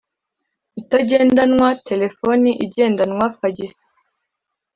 [0.81, 3.85] Itagendanwa telefoni igendanwa fagisi